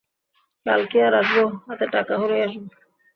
কাল 0.65 0.81
কি 0.85 0.97
আর 0.99 1.13
আসব, 1.13 1.47
হাতে 1.67 1.85
টাকা 1.91 2.13
হলেই 2.17 2.41
আসব। 2.43 2.63